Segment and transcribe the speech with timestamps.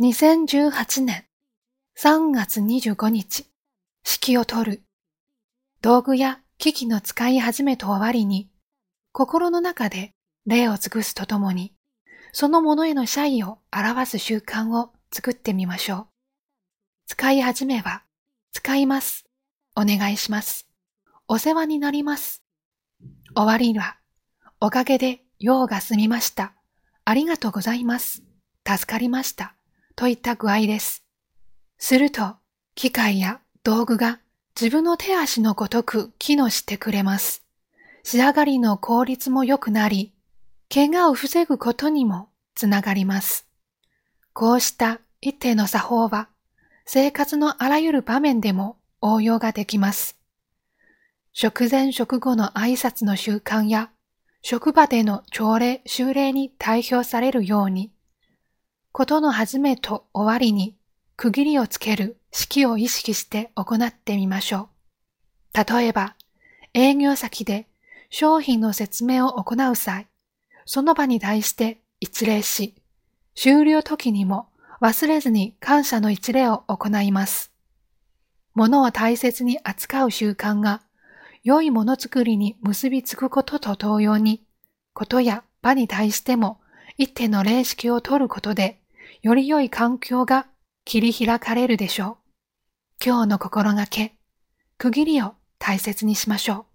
[0.00, 1.26] 2018年
[1.98, 3.44] 3月25日、
[4.02, 4.82] 式を取る。
[5.82, 8.48] 道具や機器の使い始めと終わりに、
[9.12, 10.14] 心の中で
[10.46, 11.74] 礼を尽くすとともに、
[12.32, 16.06] そのものへの謝意を表す習慣を作ってみましょう。
[17.06, 18.02] 使い始めは、
[18.52, 19.26] 使います。
[19.76, 20.66] お願いします。
[21.28, 22.42] お世話になります。
[23.36, 23.98] 終わりは、
[24.62, 26.54] おかげで用が済みました。
[27.04, 28.22] ありがとうございます。
[28.66, 29.59] 助かりました。
[30.00, 31.04] といった具合です。
[31.76, 32.36] すると、
[32.74, 34.18] 機械や道具が
[34.58, 37.44] 自分の手足のごとく機能してくれます。
[38.02, 40.14] 仕上がりの効率も良くなり、
[40.72, 43.46] 怪我を防ぐことにもつながります。
[44.32, 46.30] こうした一定の作法は、
[46.86, 50.16] 生活のあらゆる場面でも応用ができます。
[51.34, 53.90] 食前食後の挨拶の習慣や、
[54.40, 57.92] 職場での朝礼、修礼に代表されるように、
[58.92, 60.74] ことの始めと終わりに
[61.16, 64.68] 区切りをつける式を意識して行ってみましょ
[65.54, 65.74] う。
[65.76, 66.16] 例えば、
[66.74, 67.68] 営業先で
[68.08, 70.08] 商品の説明を行う際、
[70.64, 72.74] その場に対して一礼し、
[73.36, 74.48] 終了時にも
[74.80, 77.52] 忘れずに感謝の一礼を行います。
[78.54, 80.82] 物を大切に扱う習慣が
[81.44, 84.42] 良いものづくりに結びつくことと同様に、
[84.94, 86.60] ことや場に対しても
[86.98, 88.79] 一定の霊式を取ることで、
[89.22, 90.46] より良い環境が
[90.86, 92.16] 切り開かれるでしょう。
[93.04, 94.16] 今日の心がけ、
[94.78, 96.69] 区切りを大切にしましょう。